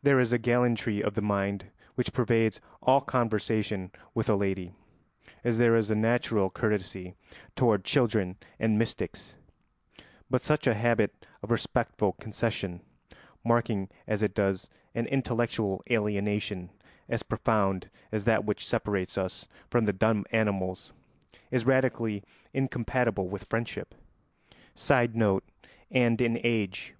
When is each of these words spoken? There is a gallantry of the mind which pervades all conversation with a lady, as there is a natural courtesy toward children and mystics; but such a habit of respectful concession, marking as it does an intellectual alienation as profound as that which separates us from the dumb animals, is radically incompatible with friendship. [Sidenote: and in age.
There 0.00 0.20
is 0.20 0.32
a 0.32 0.38
gallantry 0.38 1.02
of 1.02 1.14
the 1.14 1.20
mind 1.20 1.72
which 1.96 2.12
pervades 2.12 2.60
all 2.80 3.00
conversation 3.00 3.90
with 4.14 4.30
a 4.30 4.36
lady, 4.36 4.76
as 5.42 5.58
there 5.58 5.74
is 5.74 5.90
a 5.90 5.96
natural 5.96 6.50
courtesy 6.50 7.16
toward 7.56 7.82
children 7.84 8.36
and 8.60 8.78
mystics; 8.78 9.34
but 10.30 10.42
such 10.42 10.68
a 10.68 10.74
habit 10.74 11.26
of 11.42 11.50
respectful 11.50 12.12
concession, 12.12 12.80
marking 13.42 13.88
as 14.06 14.22
it 14.22 14.36
does 14.36 14.70
an 14.94 15.06
intellectual 15.06 15.82
alienation 15.90 16.70
as 17.08 17.24
profound 17.24 17.90
as 18.12 18.22
that 18.22 18.44
which 18.44 18.64
separates 18.64 19.18
us 19.18 19.48
from 19.68 19.84
the 19.84 19.92
dumb 19.92 20.24
animals, 20.30 20.92
is 21.50 21.66
radically 21.66 22.22
incompatible 22.54 23.26
with 23.26 23.46
friendship. 23.50 23.96
[Sidenote: 24.76 25.42
and 25.90 26.20
in 26.20 26.38
age. 26.44 26.94